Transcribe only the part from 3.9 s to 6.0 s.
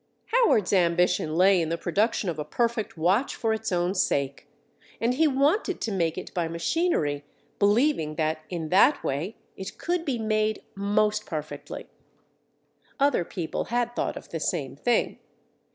sake; and he wanted to